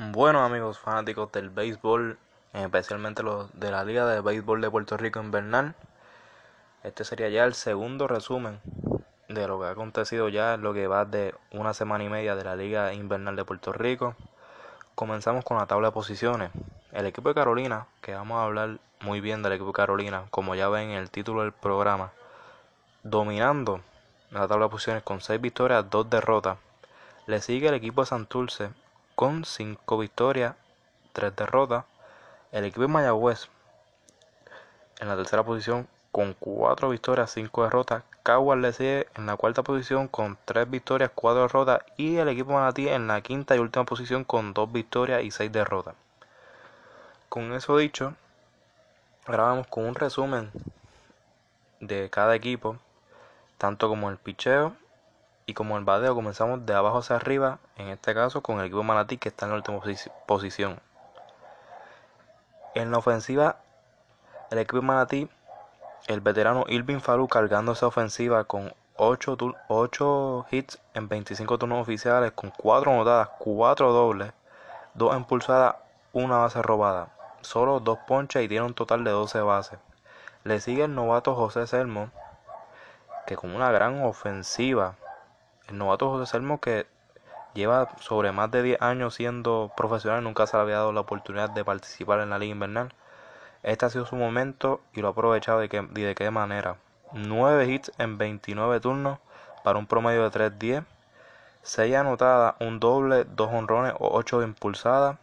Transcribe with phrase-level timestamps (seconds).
[0.00, 2.20] Bueno amigos fanáticos del béisbol,
[2.52, 5.74] especialmente los de la Liga de Béisbol de Puerto Rico Invernal,
[6.84, 8.60] este sería ya el segundo resumen
[9.28, 12.36] de lo que ha acontecido ya en lo que va de una semana y media
[12.36, 14.14] de la Liga Invernal de Puerto Rico.
[14.94, 16.52] Comenzamos con la tabla de posiciones.
[16.92, 20.54] El equipo de Carolina, que vamos a hablar muy bien del equipo de Carolina, como
[20.54, 22.12] ya ven en el título del programa,
[23.02, 23.80] dominando
[24.30, 26.56] la tabla de posiciones con 6 victorias, 2 derrotas.
[27.26, 28.70] Le sigue el equipo de Santurce
[29.18, 30.54] con 5 victorias,
[31.12, 31.84] 3 derrotas.
[32.52, 33.48] El equipo de Mayagüez
[35.00, 38.04] en la tercera posición con 4 victorias, 5 derrotas.
[38.22, 41.80] Caguas le sigue en la cuarta posición con 3 victorias, 4 derrotas.
[41.96, 45.50] Y el equipo Manatí en la quinta y última posición con 2 victorias y 6
[45.50, 45.96] derrotas.
[47.28, 48.14] Con eso dicho,
[49.26, 50.52] ahora vamos con un resumen
[51.80, 52.76] de cada equipo,
[53.58, 54.76] tanto como el picheo
[55.48, 58.82] y como el bateo comenzamos de abajo hacia arriba, en este caso con el equipo
[58.82, 59.80] Manatí que está en la última
[60.26, 60.78] posición.
[62.74, 63.56] En la ofensiva,
[64.50, 65.26] el equipo Manatí,
[66.06, 72.32] el veterano Irving Falú cargando esa ofensiva con 8, 8 hits en 25 turnos oficiales,
[72.32, 74.34] con 4 anotadas, 4 dobles,
[74.92, 75.76] 2 impulsadas,
[76.12, 77.08] 1 base robada.
[77.40, 79.78] Solo 2 ponches y tiene un total de 12 bases.
[80.44, 82.10] Le sigue el novato José Selmo,
[83.26, 84.96] que con una gran ofensiva
[85.68, 86.86] el novato José Selmo que
[87.54, 91.50] lleva sobre más de 10 años siendo profesional, nunca se le había dado la oportunidad
[91.50, 92.92] de participar en la liga invernal.
[93.62, 96.76] Este ha sido su momento y lo ha aprovechado de, que, de qué manera.
[97.12, 99.18] 9 hits en 29 turnos
[99.64, 100.84] para un promedio de 3-10.
[101.62, 105.16] 6 anotadas, un doble, 2 honrones o 8 impulsadas.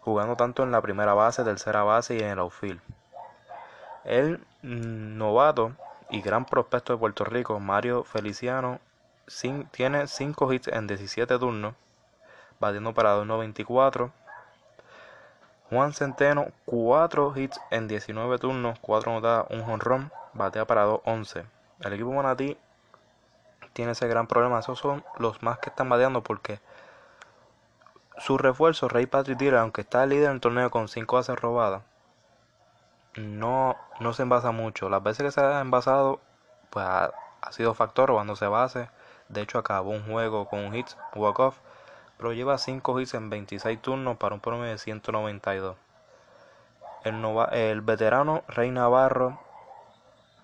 [0.00, 2.80] Jugando tanto en la primera base, tercera base y en el outfield.
[4.04, 5.72] El mm, novato
[6.08, 8.80] y gran prospecto de Puerto Rico, Mario Feliciano,
[9.70, 11.74] tiene 5 hits en 17 turnos,
[12.58, 14.10] batiendo para 2.94.
[15.70, 21.44] Juan Centeno, 4 hits en 19 turnos, 4 anotadas, un jonrón, batea para 2.11.
[21.80, 22.58] El equipo Manatí
[23.72, 24.58] tiene ese gran problema.
[24.58, 26.60] Esos son los más que están bateando porque
[28.18, 31.82] su refuerzo, Rey Patrick Diller, aunque está líder en el torneo con 5 bases robadas,
[33.14, 34.88] no, no se envasa mucho.
[34.88, 36.20] Las veces que se ha envasado,
[36.70, 38.88] pues ha, ha sido factor robándose bases
[39.30, 41.56] de hecho, acabó un juego con un hit, walk-off,
[42.16, 45.76] pero lleva 5 hits en 26 turnos para un promedio de 192.
[47.04, 49.38] El, el veterano Rey Navarro,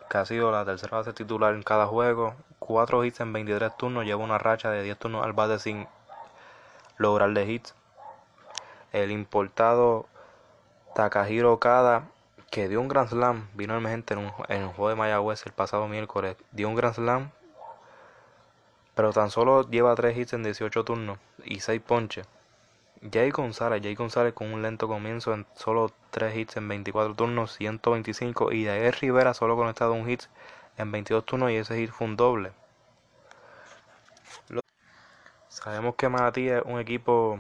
[0.09, 4.05] que ha sido la tercera base titular en cada juego, 4 hits en 23 turnos,
[4.05, 5.89] lleva una racha de 10 turnos al bate sin
[6.97, 7.75] lograrle hits.
[8.93, 10.07] El importado
[10.95, 12.05] Takahiro Okada,
[12.53, 15.53] que dio un Grand Slam, vino emergente en un, en un juego de Mayagüez el
[15.53, 17.31] pasado miércoles, dio un Grand Slam
[18.97, 22.27] pero tan solo lleva 3 hits en 18 turnos y 6 ponches.
[23.13, 27.53] Jay González, Jay González con un lento comienzo en solo 3 hits en 24 turnos,
[27.53, 30.23] 125 y David Rivera solo conectado un hit
[30.79, 32.53] en 22 turnos y ese hit fue un doble.
[35.49, 37.39] Sabemos que Manatí es un equipo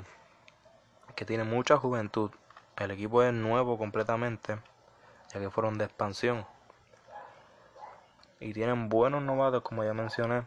[1.14, 2.30] que tiene mucha juventud.
[2.76, 4.58] El equipo es nuevo completamente,
[5.32, 6.46] ya que fueron de expansión.
[8.40, 10.42] Y tienen buenos novatos, como ya mencioné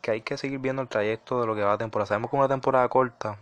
[0.00, 2.06] que hay que seguir viendo el trayecto de lo que va a temporada.
[2.06, 3.38] Sabemos que una temporada corta,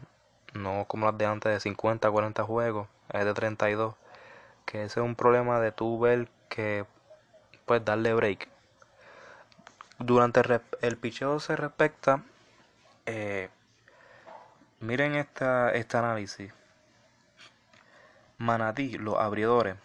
[0.55, 3.95] no como las de antes de 50, 40 juegos, es de 32,
[4.65, 6.87] que ese es un problema de tu ver que
[7.67, 8.49] pues darle break.
[9.99, 12.23] Durante el, el picheo se respecta,
[13.07, 13.49] eh,
[14.81, 16.53] miren esta, este análisis.
[18.39, 19.77] Manatí, los abridores,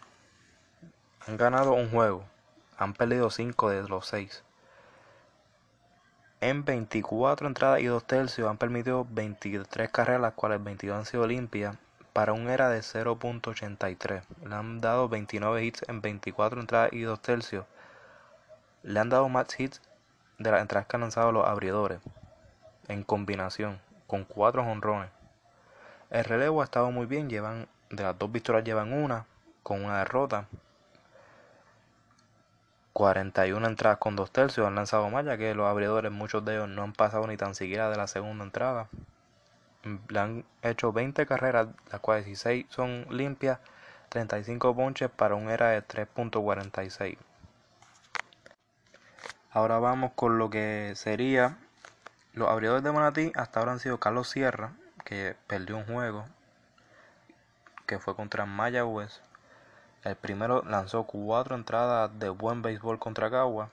[1.26, 2.24] han ganado un juego,
[2.76, 4.44] han perdido 5 de los 6
[6.42, 11.24] en 24 entradas y 2 tercios han permitido 23 carreras, las cuales 22 han sido
[11.26, 11.76] limpias,
[12.12, 14.22] para un era de 0.83.
[14.44, 17.64] Le han dado 29 hits en 24 entradas y 2 tercios.
[18.82, 19.80] Le han dado más hits
[20.38, 22.00] de las entradas que han lanzado los abridores,
[22.88, 25.10] en combinación, con 4 honrones.
[26.10, 29.26] El relevo ha estado muy bien, llevan de las dos victorias llevan una,
[29.62, 30.48] con una derrota.
[32.92, 36.68] 41 entradas con 2 tercios han lanzado más, ya que los abridores, muchos de ellos
[36.68, 38.88] no han pasado ni tan siquiera de la segunda entrada.
[40.08, 43.58] Le han hecho 20 carreras, las cuales 16 son limpias,
[44.10, 47.16] 35 ponches para un era de 3.46.
[49.50, 51.58] Ahora vamos con lo que sería
[52.34, 53.32] los abridores de Manatí.
[53.34, 54.72] Hasta ahora han sido Carlos Sierra,
[55.04, 56.26] que perdió un juego,
[57.86, 59.20] que fue contra Mayagüez
[60.04, 63.70] el primero lanzó cuatro entradas de buen béisbol contra Cagua.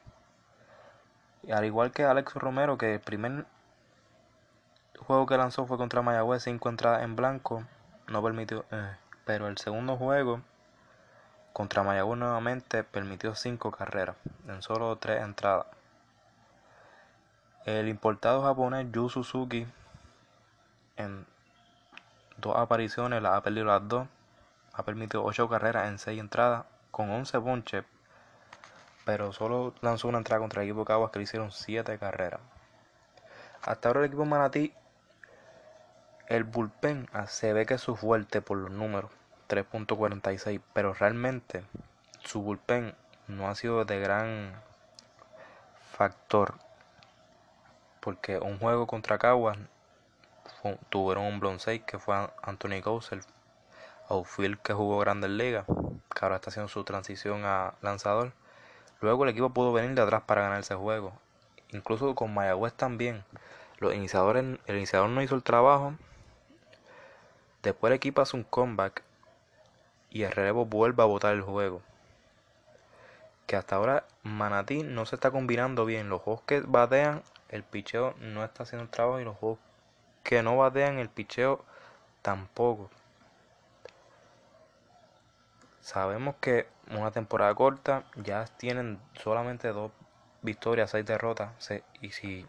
[1.43, 3.45] Y al igual que Alex Romero, que el primer
[4.99, 7.63] juego que lanzó fue contra Mayagüez, 5 entradas en blanco,
[8.07, 8.95] no permitió, eh,
[9.25, 10.41] pero el segundo juego
[11.53, 14.15] contra Mayagüez nuevamente permitió 5 carreras
[14.47, 15.65] en solo 3 entradas.
[17.65, 19.67] El importado japonés Yu Suzuki
[20.95, 21.25] en
[22.37, 24.07] dos apariciones las ha perdido las dos,
[24.79, 27.83] ha permitido 8 carreras en 6 entradas con 11 ponches,
[29.03, 32.39] pero solo lanzó una entrada contra el equipo Caguas que le hicieron 7 carreras.
[33.61, 34.73] Hasta ahora el equipo Manatí,
[36.27, 39.11] el bullpen ah, se ve que es su fuerte por los números,
[39.49, 41.65] 3.46, pero realmente
[42.23, 42.95] su bullpen
[43.27, 44.53] no ha sido de gran
[45.91, 46.53] factor
[47.99, 49.57] porque un juego contra Caguas
[50.89, 53.21] tuvieron un blown que fue Anthony Gosel,
[54.09, 58.33] outfield que jugó Grandes Ligas, que ahora está haciendo su transición a lanzador.
[59.01, 61.13] Luego el equipo pudo venir de atrás para ganar ese juego.
[61.71, 63.23] Incluso con Mayagüez también.
[63.79, 65.93] El iniciador no hizo el trabajo.
[67.63, 69.03] Después el equipo hace un comeback
[70.09, 71.81] y el relevo vuelve a botar el juego.
[73.47, 76.09] Que hasta ahora Manatí no se está combinando bien.
[76.09, 79.59] Los juegos que batean el picheo no está haciendo el trabajo y los juegos
[80.23, 81.63] que no batean el picheo
[82.21, 82.89] tampoco.
[85.81, 89.91] Sabemos que una temporada corta ya tienen solamente dos
[90.41, 91.51] victorias, seis derrotas.
[92.01, 92.45] Y si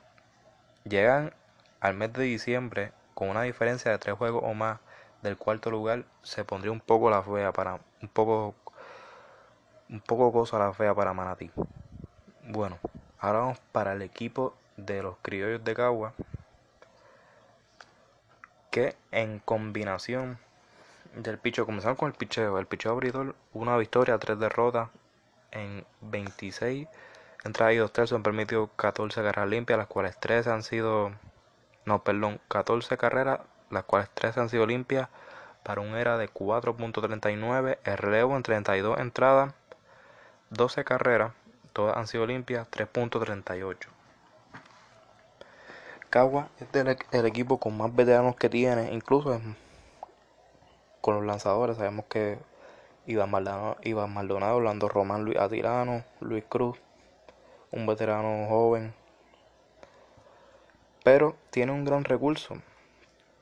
[0.84, 1.32] llegan
[1.80, 4.78] al mes de diciembre con una diferencia de tres juegos o más
[5.22, 8.54] del cuarto lugar, se pondría un poco la fea para un poco
[9.88, 11.50] un poco cosa la fea para Manatí.
[12.44, 12.78] Bueno,
[13.18, 16.14] ahora vamos para el equipo de los criollos de Cagua
[18.70, 20.38] que en combinación
[21.14, 24.88] del picheo, comenzamos con el picheo, el picheo abridor, una victoria, tres derrotas
[25.52, 26.88] en 26
[27.44, 31.12] entradas y dos tercios han permitido 14 carreras limpias, las cuales 13 han sido,
[31.84, 33.40] no, perdón, 14 carreras,
[33.70, 35.08] las cuales 13 han sido limpias
[35.62, 39.54] para un era de 4.39, el relevo en 32 entradas,
[40.50, 41.32] 12 carreras,
[41.72, 43.76] todas han sido limpias, 3.38.
[46.08, 46.66] Cagua es
[47.12, 49.40] el, equipo con más veteranos que tiene, incluso
[51.00, 51.76] con los lanzadores.
[51.76, 52.38] Sabemos que
[53.06, 56.79] Iván Maldonado, Iván Maldonado Orlando Román, Luis Atirano, Luis Cruz,
[57.73, 58.94] un veterano joven.
[61.02, 62.56] Pero tiene un gran recurso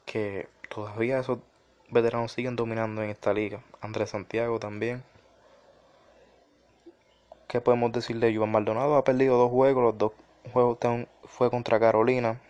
[0.07, 1.39] que todavía esos
[1.91, 3.61] veteranos siguen dominando en esta liga.
[3.81, 5.03] Andrés Santiago también.
[7.49, 8.97] ¿Qué podemos decir de Iván Maldonado?
[8.97, 10.13] Ha perdido dos juegos, los dos
[10.53, 10.79] juegos
[11.25, 12.41] fue contra Carolina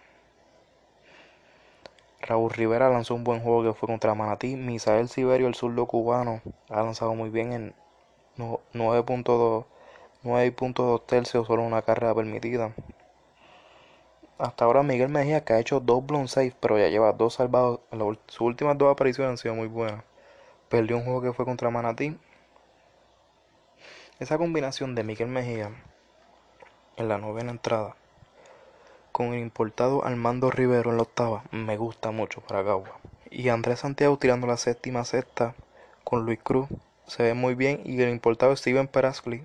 [2.28, 4.54] Raúl Rivera lanzó un buen juego que fue contra Manatí.
[4.54, 7.74] Misael Siberio, el zurdo cubano, ha lanzado muy bien en
[8.36, 12.74] 9.2 tercios, solo una carrera permitida.
[14.36, 17.80] Hasta ahora Miguel Mejía que ha hecho dos blown safe, pero ya lleva dos salvados.
[18.26, 20.04] Sus últimas dos apariciones han sido muy buenas.
[20.68, 22.18] Perdió un juego que fue contra Manatí.
[24.18, 25.70] Esa combinación de Miguel Mejía
[26.98, 27.96] en la novena entrada
[29.18, 33.00] con el importado Armando Rivero en la octava me gusta mucho para Gagua.
[33.32, 35.56] Y Andrés Santiago tirando la séptima sexta
[36.04, 36.68] con Luis Cruz
[37.08, 37.82] se ve muy bien.
[37.84, 39.44] Y el importado Steven Peraskli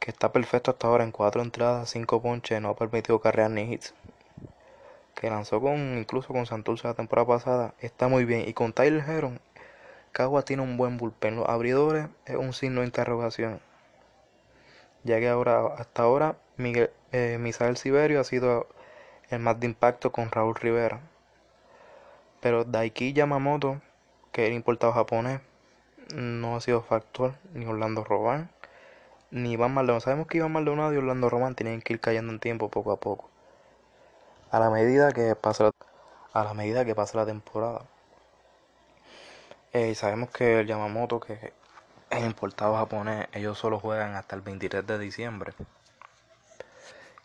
[0.00, 3.72] que está perfecto hasta ahora en cuatro entradas, cinco ponches, no ha permitido carreras ni
[3.72, 3.94] hits.
[5.14, 8.48] Que lanzó con incluso con Santurce la temporada pasada, está muy bien.
[8.48, 9.38] Y con Tyler Heron,
[10.10, 11.36] Cagua tiene un buen bullpen.
[11.36, 13.60] Los abridores es un signo de interrogación.
[15.04, 18.66] Ya que ahora, hasta ahora, Miguel, eh, Misael Siberio ha sido
[19.28, 21.00] el más de impacto con Raúl Rivera.
[22.40, 23.80] Pero Daiki Yamamoto,
[24.32, 25.40] que era importado japonés,
[26.14, 28.50] no ha sido factor, ni Orlando Román,
[29.30, 30.00] ni Iván Maldonado.
[30.00, 32.96] Sabemos que Iván Maldonado y Orlando Román tienen que ir cayendo en tiempo poco a
[32.98, 33.30] poco.
[34.50, 35.72] A la medida que pasa la,
[36.32, 37.82] a la, medida que pasa la temporada.
[39.72, 41.52] Eh, sabemos que el Yamamoto, que
[42.10, 45.54] es importado japonés, ellos solo juegan hasta el 23 de diciembre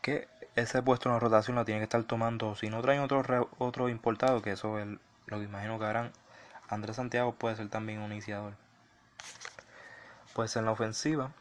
[0.07, 2.55] que ese puesto en la rotación lo tiene que estar tomando.
[2.55, 4.87] Si no traen otro, otro importado, que eso es
[5.25, 6.13] lo que imagino que harán,
[6.69, 8.53] Andrés Santiago puede ser también un iniciador.
[10.33, 11.31] Pues en la ofensiva,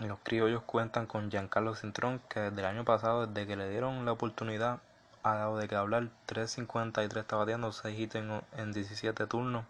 [0.00, 4.04] los criollos cuentan con Giancarlo Cintrón, que desde el año pasado, desde que le dieron
[4.04, 4.80] la oportunidad,
[5.22, 6.10] ha dado de que hablar.
[6.26, 9.64] 3.53 está bateando, 6 hits en, en 17 turnos,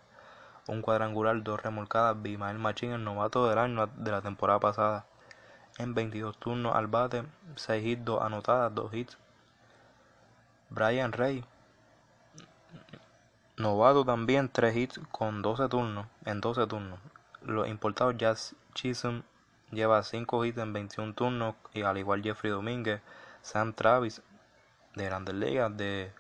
[0.67, 2.21] un cuadrangular, dos remolcadas.
[2.21, 5.07] Bimael Machín, el novato del año de la temporada pasada
[5.79, 7.25] en 22 turnos al bate,
[7.57, 9.19] 6 hits, 2 anotadas, 2 hits.
[10.71, 11.45] Brian Rey,
[13.57, 16.99] novato también, 3 hits con 12 turnos, en 12 turnos.
[17.43, 19.23] Los importados Jazz Chisholm
[19.71, 23.01] lleva 5 hits en 21 turnos, y al igual Jeffrey Domínguez,
[23.43, 24.23] Sam Travis
[24.97, 26.11] de Grandes Ligas de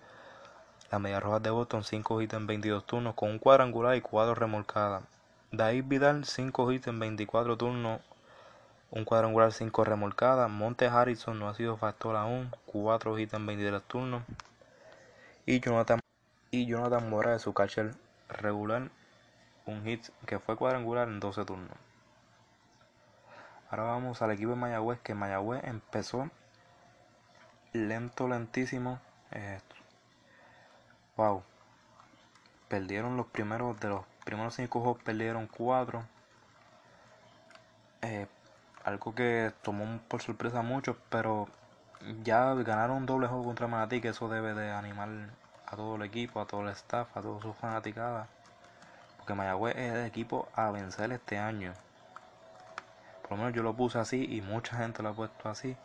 [0.90, 4.34] Las Medias Rojas de Boston 5 hits en 22 turnos con un cuadrangular y 4
[4.34, 5.02] remolcadas.
[5.50, 8.00] David Vidal 5 hits en 24 turnos,
[8.96, 10.50] un cuadrangular 5 remolcadas.
[10.50, 14.22] Monte Harrison no ha sido factor aún, 4 hits en 23 turnos.
[15.44, 16.00] Y Jonathan,
[16.50, 17.94] y Jonathan Morales, su catcher
[18.28, 18.90] regular,
[19.66, 21.76] un hit que fue cuadrangular en 12 turnos.
[23.68, 26.30] Ahora vamos al equipo de Mayagüez, que Mayagüez empezó
[27.74, 28.98] lento, lentísimo.
[31.18, 31.42] Wow.
[32.68, 36.02] Perdieron los primeros, de los primeros 5 juegos, perdieron 4.
[38.02, 38.26] Eh,
[38.86, 41.48] algo que tomó por sorpresa a muchos, pero
[42.22, 45.08] ya ganaron un doble juego contra Manatí, que eso debe de animar
[45.66, 48.28] a todo el equipo, a todo el staff, a todos sus fanaticadas.
[49.16, 51.72] Porque Mayagüez es el equipo a vencer este año.
[53.22, 55.76] Por lo menos yo lo puse así y mucha gente lo ha puesto así.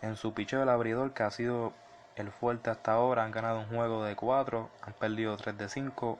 [0.00, 1.72] En su picheo del abridor, que ha sido
[2.14, 6.18] el fuerte hasta ahora, han ganado un juego de 4, han perdido 3 de 5.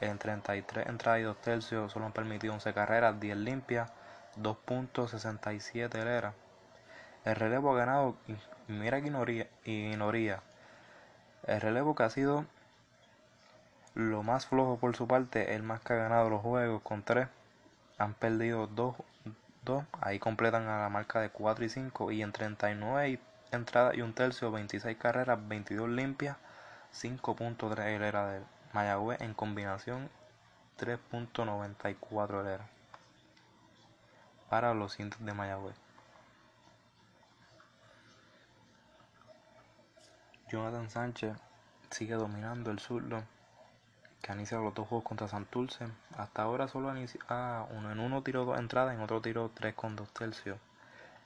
[0.00, 3.90] En 33 entradas y 2 tercios solo han permitido 11 carreras, 10 limpias,
[4.36, 6.34] 2.67 era.
[7.24, 8.16] El relevo ha ganado,
[8.68, 9.08] mira que
[9.64, 10.42] ignoría,
[11.44, 12.46] El relevo que ha sido
[13.94, 17.28] lo más flojo por su parte, el más que ha ganado los juegos con 3.
[17.98, 18.96] Han perdido 2
[19.64, 23.20] 2, ahí completan a la marca de 4 y 5 y en 39
[23.52, 26.36] entradas y un tercio, 26 carreras, 22 limpias,
[26.92, 28.40] 5.3 era de
[28.72, 30.10] Mayagüez en combinación
[30.78, 32.81] 3.94 era
[34.52, 35.74] para los cientos de Mayagüez.
[40.50, 41.38] Jonathan Sánchez
[41.90, 43.22] sigue dominando el zurdo
[44.20, 45.86] que han iniciado los dos juegos contra Santurce.
[46.18, 49.74] Hasta ahora solo iniciado ah, uno en uno tiró dos entradas, en otro tiró tres
[49.74, 50.58] con dos tercios.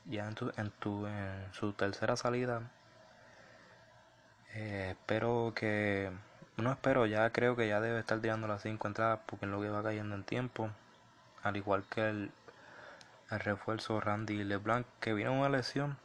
[0.04, 2.70] Ya en, tu, en, tu, en su tercera salida,
[4.54, 6.12] eh, espero que,
[6.58, 9.60] no espero, ya creo que ya debe estar tirando las cinco entradas porque en lo
[9.60, 10.70] que va cayendo en tiempo,
[11.42, 12.30] al igual que el,
[13.30, 15.98] el refuerzo Randy LeBlanc que vino una lesión,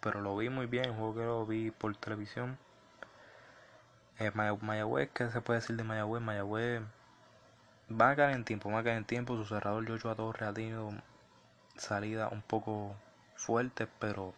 [0.00, 2.58] pero lo vi muy bien, el juego que lo vi por televisión
[4.20, 6.20] eh, Mayagüez, ¿qué se puede decir de Mayagüez?
[6.20, 6.82] Mayagüez
[7.88, 9.36] va a caer en tiempo, va a caer en tiempo.
[9.36, 10.90] Su cerrador Joshua Torres ha tenido
[11.76, 12.96] salida un poco
[13.36, 14.34] fuerte, pero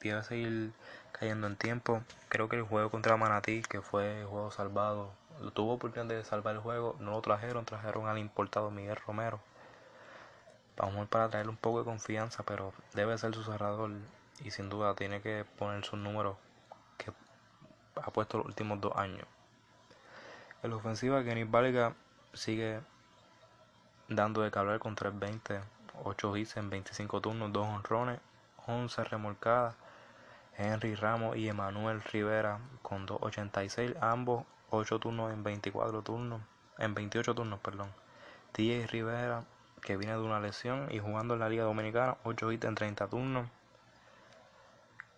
[0.00, 0.72] debe seguir
[1.12, 2.02] cayendo en tiempo.
[2.30, 6.24] Creo que el juego contra Manatí, que fue el juego salvado, lo tuvo oportunidad de
[6.24, 9.40] salvar el juego, no lo trajeron, trajeron al importado Miguel Romero.
[10.80, 13.90] Vamos para traerle un poco de confianza, pero debe ser su cerrador
[14.42, 16.36] y sin duda tiene que poner sus números
[17.96, 19.26] ha puesto los últimos dos años.
[20.62, 21.94] En la ofensiva, Kenny Valga
[22.32, 22.80] sigue
[24.08, 25.62] dando de cabral con 3.20,
[26.04, 28.20] 8 hits en 25 turnos, 2 honrones,
[28.66, 29.76] 11 remolcadas.
[30.56, 36.42] Henry Ramos y Emanuel Rivera con 2.86, ambos 8 turnos en 24 turnos,
[36.76, 37.90] en 28 turnos, perdón.
[38.52, 39.44] TJ Rivera,
[39.80, 43.08] que viene de una lesión y jugando en la Liga Dominicana, 8 hits en 30
[43.08, 43.48] turnos.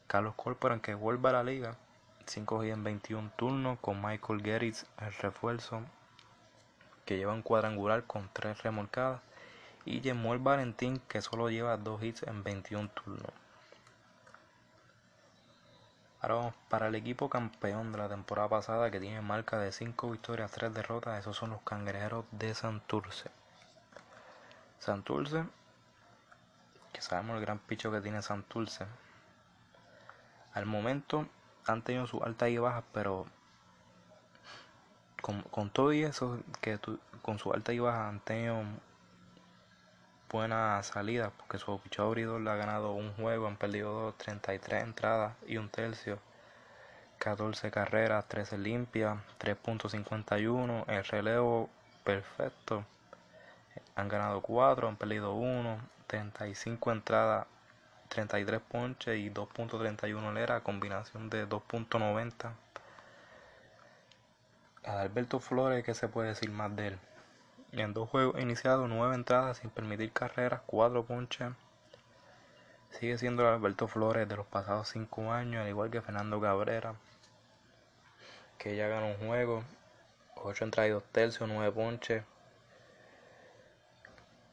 [0.06, 1.76] Carlos Corporan, que vuelve a la liga,
[2.26, 5.82] 5 en 21 turnos con Michael Gerritz el refuerzo
[7.04, 9.20] que lleva un cuadrangular con 3 remolcadas
[9.84, 13.32] y Jemuel Valentín que solo lleva 2 hits en 21 turnos.
[16.20, 20.08] Ahora vamos para el equipo campeón de la temporada pasada que tiene marca de 5
[20.08, 21.18] victorias, 3 derrotas.
[21.18, 23.28] Esos son los cangrejeros de Santurce.
[24.82, 25.44] Santurce,
[26.92, 28.84] que sabemos el gran picho que tiene Santurce.
[30.54, 31.28] Al momento
[31.66, 33.26] han tenido sus altas y bajas, pero
[35.20, 36.80] con, todo y eso, que
[37.22, 38.60] con su alta y bajas han tenido
[40.28, 44.82] buenas salidas, porque su pichador abridor le ha ganado un juego, han perdido dos, 33
[44.82, 46.18] entradas y un tercio,
[47.18, 51.70] 14 carreras, 13 limpias, 3.51, el relevo
[52.02, 52.84] perfecto,
[53.94, 57.46] han ganado 4, han perdido 1, 35 entradas,
[58.08, 62.52] 33 ponches y 2.31 lera, combinación de 2.90.
[64.84, 66.98] Adalberto Flores, ¿qué se puede decir más de él?
[67.72, 71.52] En dos juegos iniciados, 9 entradas sin permitir carreras, 4 ponches.
[72.90, 76.94] Sigue siendo Alberto Flores de los pasados 5 años, al igual que Fernando Cabrera,
[78.58, 79.64] que ya ganó un juego,
[80.36, 82.24] 8 entradas y 2 tercios, 9 ponches.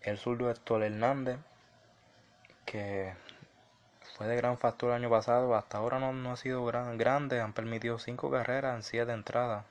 [0.02, 1.40] El zurdo Héctor Hernández,
[2.66, 3.14] que
[4.16, 7.52] fue de gran factor el año pasado, hasta ahora no, ha sido gran, grande, han
[7.52, 9.66] permitido 5 carreras en 7 entradas.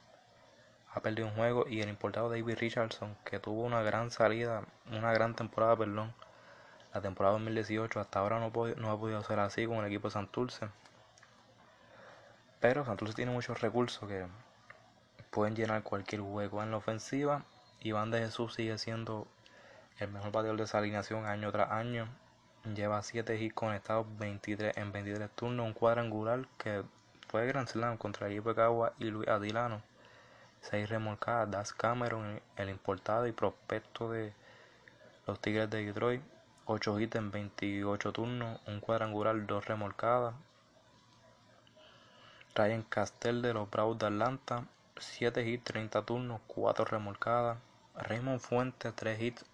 [0.93, 5.13] Ha perdido un juego y el importado David Richardson, que tuvo una gran salida, una
[5.13, 6.13] gran temporada, perdón,
[6.93, 10.13] la temporada 2018, hasta ahora no, no ha podido ser así con el equipo de
[10.13, 10.69] Santurce.
[12.61, 14.27] Pero Santurce tiene muchos recursos que
[15.31, 17.45] pueden llenar cualquier hueco en la ofensiva.
[17.81, 19.27] Iván de Jesús sigue siendo
[19.99, 22.09] el mejor bateador de esa alineación año tras año.
[22.75, 26.85] Lleva 7 hits conectados 23, en 23 turnos, un cuadrangular que
[27.29, 29.83] fue Grand Slam contra el equipo y Luis Adilano.
[30.61, 34.33] 6 remolcadas, Das Cameron, el importado y prospecto de
[35.27, 36.23] los Tigres de Detroit.
[36.67, 40.35] 8 hits en 28 turnos, un cuadrangular, 2 remolcadas.
[42.55, 44.65] Ryan Castell de los Bravos de Atlanta,
[44.99, 47.59] 7 hits, 30 turnos, 4 remolcadas.
[47.95, 49.45] Raymond Fuentes, 3 hits,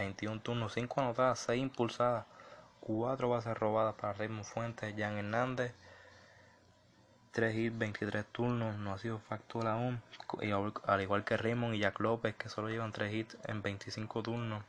[0.00, 2.24] 21 turnos, 5 anotadas, 6 impulsadas,
[2.80, 4.94] 4 bases robadas para Raymond Fuentes.
[4.96, 5.74] Jan Hernández,
[7.32, 10.02] 3 hits, 23 turnos, no ha sido factura aún.
[10.86, 14.64] Al igual que Raymond y Jack López, que solo llevan 3 hits en 25 turnos.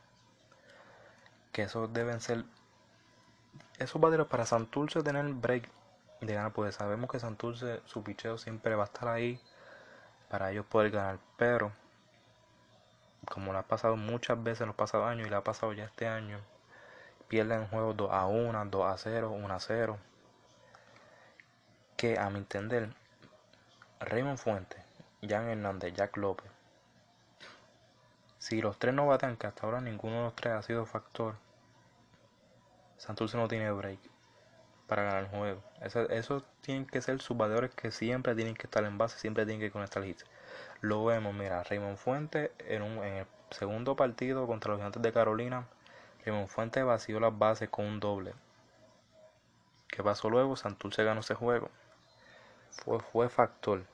[1.50, 2.44] Que esos deben ser.
[3.78, 5.68] Esos bateros para Santurce tener break
[6.20, 9.40] de ganar, pues sabemos que Santurce, su picheo siempre va a estar ahí
[10.28, 11.18] para ellos poder ganar.
[11.38, 11.72] Pero
[13.32, 15.84] como le ha pasado muchas veces en los pasados años y le ha pasado ya
[15.84, 16.38] este año,
[17.28, 19.98] pierden juegos 2 a 1, 2 a 0, 1 a 0.
[21.96, 22.92] Que a mi entender,
[24.00, 24.84] Raymond Fuentes,
[25.26, 26.50] Jan Hernández, Jack López,
[28.38, 31.36] si los tres no baten, que hasta ahora ninguno de los tres ha sido factor,
[32.98, 33.98] Santurce no tiene break
[34.92, 35.62] para ganar el juego.
[35.80, 39.46] Eso, eso tienen que ser sus bateadores que siempre tienen que estar en base, siempre
[39.46, 40.26] tienen que conectar hits.
[40.82, 45.10] Lo vemos, mira, Raymond Fuentes en, un, en el segundo partido contra los gigantes de
[45.10, 45.66] Carolina.
[46.26, 48.34] Raymond Fuentes vació las bases con un doble.
[49.88, 50.56] ¿Qué pasó luego?
[50.56, 51.70] Santurce ganó ese juego.
[52.70, 53.84] Fue, fue factor.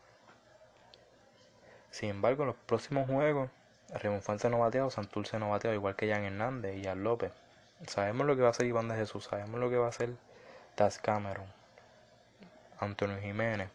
[1.93, 3.51] Sin embargo, en los próximos juegos,
[3.91, 7.31] Raymond Fuentes no bateado, Santurce no bateado, igual que Jan Hernández y Jan López.
[7.87, 10.17] Sabemos lo que va a hacer Iván de Jesús, sabemos lo que va a hacer
[10.79, 11.53] Taz Cameron,
[12.79, 13.69] Antonio Jiménez.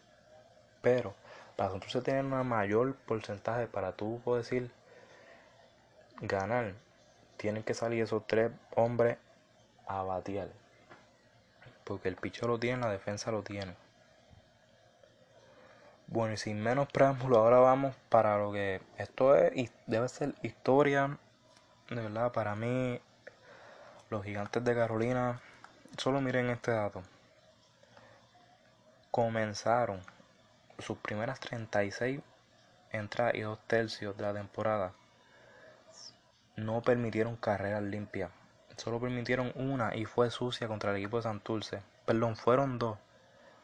[0.80, 1.14] Pero
[1.54, 4.70] para entonces tener un mayor porcentaje para tú poder decir
[6.22, 6.72] ganar,
[7.36, 9.18] tienen que salir esos tres hombres
[9.86, 10.48] a batear.
[11.84, 13.74] Porque el picho lo tiene, la defensa lo tiene.
[16.06, 21.18] Bueno, y sin menos preámbulo, ahora vamos para lo que esto es debe ser historia.
[21.90, 22.98] De verdad, para mí,
[24.08, 25.42] los gigantes de Carolina,
[25.96, 27.02] solo miren este dato.
[29.10, 30.00] Comenzaron
[30.78, 32.20] sus primeras 36
[32.90, 34.92] entradas y dos tercios de la temporada
[36.56, 38.30] no permitieron carreras limpias.
[38.76, 41.82] Solo permitieron una y fue sucia contra el equipo de Santurce.
[42.06, 42.98] Perdón, fueron dos.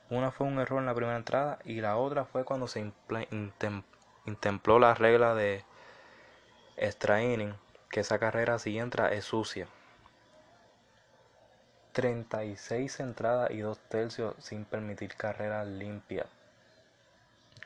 [0.08, 2.92] Una fue un error en la primera entrada y la otra fue cuando se
[4.26, 5.64] intempló la regla de
[6.76, 7.18] extra
[7.90, 9.68] que esa carrera si entra es sucia.
[12.00, 16.26] 36 entradas y dos tercios sin permitir carreras limpias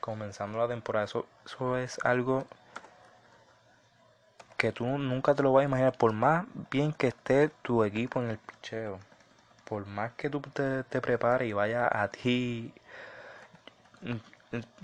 [0.01, 1.05] comenzando la temporada.
[1.05, 2.45] Eso, eso es algo
[4.57, 5.97] que tú nunca te lo vas a imaginar.
[5.97, 8.99] Por más bien que esté tu equipo en el picheo,
[9.63, 12.73] por más que tú te, te prepares y vaya a ti,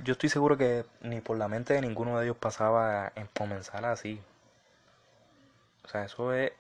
[0.04, 3.84] yo estoy seguro que ni por la mente de ninguno de ellos pasaba en comenzar
[3.84, 4.22] así.
[5.84, 6.52] O sea, eso es.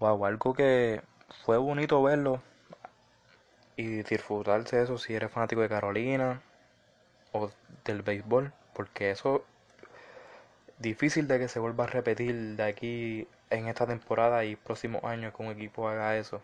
[0.00, 1.02] Wow, algo que
[1.44, 2.40] fue bonito verlo
[3.76, 6.42] y disfrutarse de eso si eres fanático de Carolina
[7.32, 7.50] o
[7.84, 9.44] del béisbol, porque eso
[10.78, 15.34] difícil de que se vuelva a repetir de aquí en esta temporada y próximos años
[15.34, 16.40] que un equipo haga eso.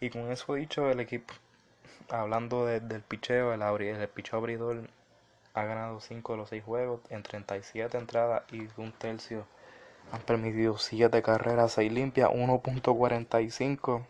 [0.00, 1.34] Y con eso dicho, el equipo,
[2.10, 4.88] hablando del picheo, el, el picheo abridor
[5.54, 9.46] ha ganado 5 de los 6 juegos en 37 entradas y un tercio
[10.12, 14.04] han permitido 7 carreras, 6 limpias, 1.45,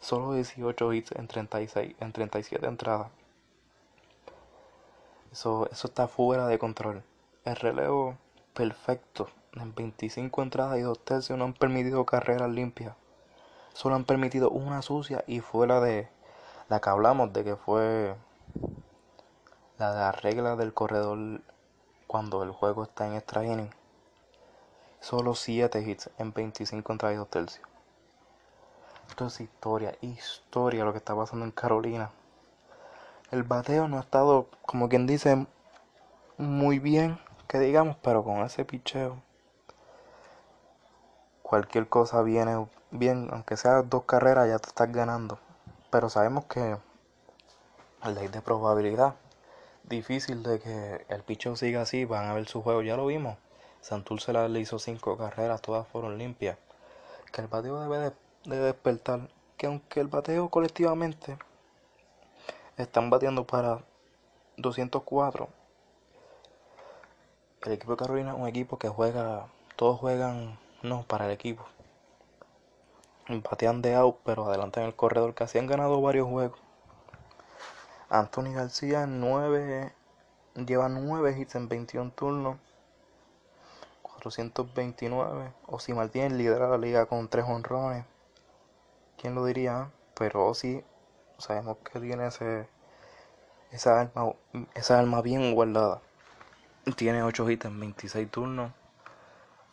[0.00, 3.08] solo 18 hits en 36 en 37 entradas.
[5.32, 7.02] Eso, eso está fuera de control.
[7.44, 8.16] El relevo
[8.54, 9.28] perfecto.
[9.54, 12.94] En 25 entradas y dos tercios no han permitido carreras limpias.
[13.74, 16.08] Solo han permitido una sucia y fue la de
[16.68, 18.14] la que hablamos de que fue
[19.78, 21.42] la de la regla del corredor
[22.06, 23.70] cuando el juego está en extra inning.
[25.02, 27.68] Solo 7 hits en 25 entradas y dos tercios.
[29.08, 32.12] Esto es historia, historia lo que está pasando en Carolina.
[33.32, 35.48] El bateo no ha estado, como quien dice,
[36.38, 39.20] muy bien, que digamos, pero con ese picheo,
[41.42, 45.40] cualquier cosa viene bien, aunque sea dos carreras, ya te estás ganando.
[45.90, 46.76] Pero sabemos que
[48.04, 49.16] ley de probabilidad,
[49.82, 53.36] difícil de que el picheo siga así, van a ver su juego, ya lo vimos.
[53.82, 56.56] Santurce le hizo cinco carreras, todas fueron limpias.
[57.32, 58.12] Que el bateo debe
[58.44, 61.36] de despertar, que aunque el bateo colectivamente
[62.76, 63.82] están bateando para
[64.56, 65.48] 204.
[67.64, 71.64] El equipo de Carolina es un equipo que juega, todos juegan, no, para el equipo.
[73.28, 76.58] Batean de out, pero adelantan el corredor, casi han ganado varios juegos.
[78.08, 79.92] Anthony García en 9,
[80.66, 82.58] lleva 9 hits en 21 turnos.
[84.22, 85.52] 429.
[85.66, 88.04] Osi Martínez lidera la liga con 3 honrones.
[89.20, 89.90] ¿Quién lo diría?
[90.14, 90.84] Pero Osi,
[91.38, 92.68] sabemos que tiene ese,
[93.72, 94.34] esa, alma,
[94.74, 96.00] esa alma bien guardada.
[96.96, 98.72] Tiene 8 hits en 26 turnos.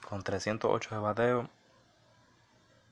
[0.09, 1.49] Con 308 de bateo.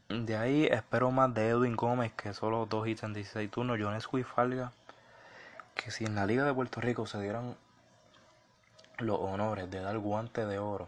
[0.09, 3.79] De ahí espero más de Edwin Gómez, que solo 2 hits en 16 turnos.
[3.81, 4.73] Jones Falga,
[5.73, 7.57] que si en la Liga de Puerto Rico se dieran
[8.99, 10.87] los honores de dar guante de oro,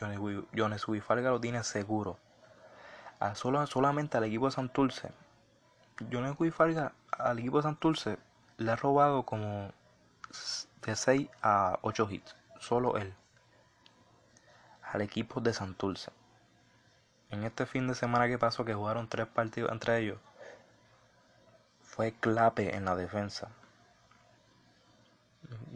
[0.00, 2.18] Jones Falga lo tiene seguro.
[3.18, 5.10] A solo, solamente al equipo de Santurce.
[6.10, 8.18] Jones Falga al equipo de Santurce
[8.56, 9.72] le ha robado como
[10.82, 12.36] de 6 a 8 hits.
[12.58, 13.12] Solo él.
[14.92, 16.10] Al equipo de Santurce.
[17.30, 20.18] En este fin de semana que pasó, que jugaron tres partidos entre ellos,
[21.82, 23.48] fue clave en la defensa.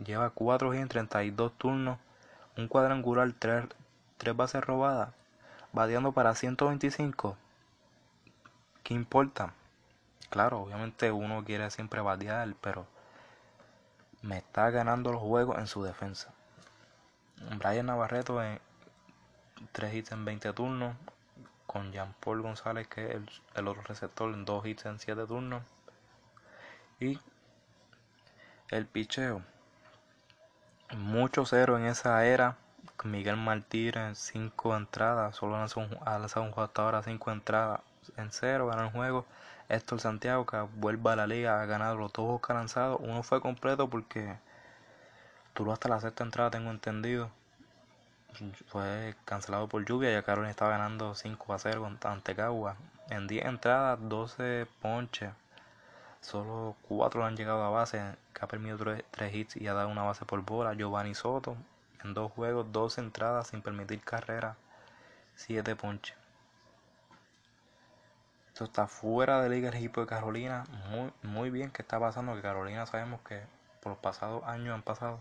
[0.05, 1.99] Lleva 4 hits en 32 turnos,
[2.57, 3.67] un cuadrangular, 3,
[4.33, 5.11] bases robadas,
[5.73, 7.37] bateando para 125.
[8.83, 9.53] ¿Qué importa?
[10.31, 12.87] Claro, obviamente uno quiere siempre batear, pero
[14.23, 16.33] me está ganando los juegos en su defensa.
[17.59, 18.61] Brian Navarreto en
[19.73, 20.97] 3 hits en 20 turnos,
[21.67, 23.23] con Jean Paul González, que es
[23.55, 25.63] el, otro receptor, en 2 hits en 7 turnos.
[27.01, 27.19] Y
[28.71, 29.43] el picheo.
[30.97, 32.57] Mucho cero en esa era.
[33.03, 35.87] Miguel Martínez, 5 entradas, solo ha lanzado
[36.47, 37.81] un juego hasta ahora, 5 entradas
[38.17, 39.27] en cero, gana el juego.
[39.69, 42.99] Héctor Santiago, que vuelve a la liga, ha ganado los dos que ha lanzado.
[42.99, 44.37] Uno fue completo porque
[45.55, 47.31] duró hasta la sexta entrada, tengo entendido.
[48.67, 50.11] Fue cancelado por lluvia.
[50.13, 52.77] Ya Carolina estaba ganando 5 a 0 ante Cagua.
[53.11, 55.33] En 10 entradas, 12 ponches.
[56.21, 58.03] Solo 4 han llegado a base,
[58.33, 60.75] que ha permitido 3 hits y ha dado una base por bola.
[60.75, 61.57] Giovanni Soto,
[62.12, 64.57] dos juegos, 12 entradas sin permitir carrera,
[65.37, 66.17] 7 ponches.
[68.49, 70.64] Esto está fuera de liga el equipo de Carolina.
[70.90, 73.43] Muy, muy bien que está pasando, que Carolina sabemos que
[73.81, 75.19] por los pasados años han pasado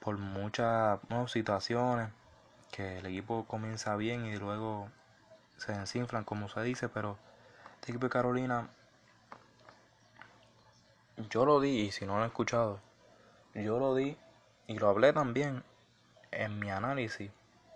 [0.00, 2.10] por muchas situaciones,
[2.70, 4.88] que el equipo comienza bien y luego
[5.56, 7.16] se desinflan, como se dice, pero
[7.76, 8.68] este equipo de Carolina,
[11.30, 12.80] yo lo di, y si no lo he escuchado,
[13.54, 14.16] yo lo di
[14.66, 15.62] y lo hablé también
[16.30, 17.30] en mi análisis,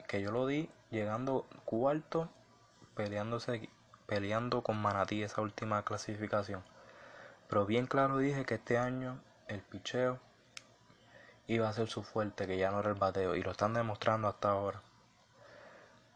[0.06, 2.28] que yo lo di llegando cuarto
[2.94, 3.68] peleándose,
[4.06, 6.64] peleando con Manatí esa última clasificación.
[7.48, 10.18] Pero bien claro dije que este año el picheo
[11.46, 14.28] iba a ser su fuerte, que ya no era el bateo, y lo están demostrando
[14.28, 14.82] hasta ahora.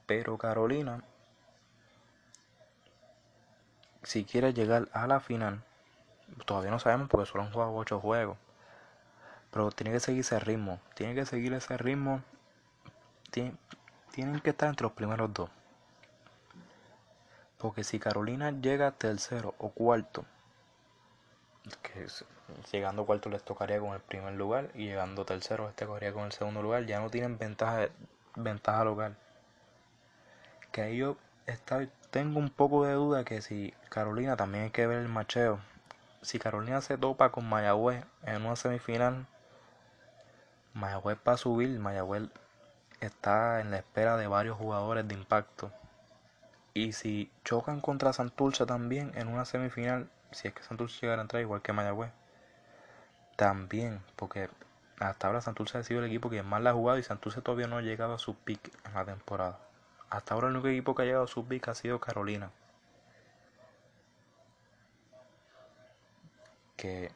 [0.07, 1.05] Pero Carolina,
[4.03, 5.63] si quiere llegar a la final,
[6.45, 8.37] todavía no sabemos porque solo han jugado 8 juegos.
[9.53, 12.23] Pero tiene que seguir ese ritmo, tiene que seguir ese ritmo.
[13.31, 15.51] tienen que estar entre los primeros dos.
[17.59, 20.25] Porque si Carolina llega tercero o cuarto,
[21.83, 22.07] que
[22.73, 26.33] llegando cuarto les tocaría con el primer lugar y llegando tercero este corría con el
[26.33, 27.89] segundo lugar, ya no tienen ventaja,
[28.35, 29.17] ventaja local.
[30.73, 31.17] Que ahí yo
[32.11, 35.61] tengo un poco de duda que si Carolina también hay que ver el macheo.
[36.23, 39.27] Si Carolina se topa con Mayagüez en una semifinal,
[40.75, 42.29] Mayagüez va a subir, Mayagüez
[43.01, 45.73] está en la espera de varios jugadores de impacto.
[46.75, 51.25] Y si chocan contra Santurce también en una semifinal, si es que Santurce llegara a
[51.25, 52.11] entrar igual que Mayagüez,
[53.37, 54.49] también, porque
[55.01, 57.67] hasta ahora Santurce ha sido el equipo que más la ha jugado y Santurce todavía
[57.67, 59.59] no ha llegado a su pick en la temporada.
[60.11, 62.51] Hasta ahora el único equipo que ha llegado a su pick ha sido Carolina.
[66.77, 67.11] Que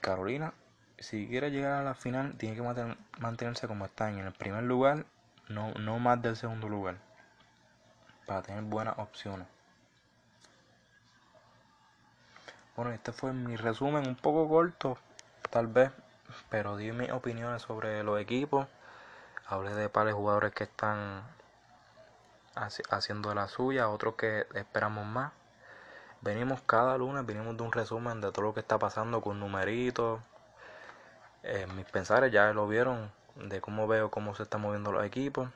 [0.00, 0.52] Carolina,
[0.98, 5.04] si quiere llegar a la final, tiene que mantenerse como está en el primer lugar,
[5.48, 6.96] no, no más del segundo lugar
[8.26, 9.46] para tener buenas opciones.
[12.74, 14.98] Bueno, este fue mi resumen un poco corto,
[15.50, 15.90] tal vez,
[16.50, 18.66] pero di mis opiniones sobre los equipos.
[19.46, 21.22] Hablé de pares jugadores que están
[22.90, 25.32] haciendo la suya, otros que esperamos más.
[26.20, 30.20] Venimos cada lunes, venimos de un resumen de todo lo que está pasando con numeritos.
[31.48, 35.48] Eh, mis pensares ya lo vieron de cómo veo cómo se están moviendo los equipos.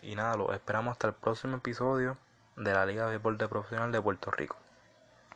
[0.00, 2.16] Y nada, lo esperamos hasta el próximo episodio
[2.54, 4.56] de la Liga de Deporte Profesional de Puerto Rico.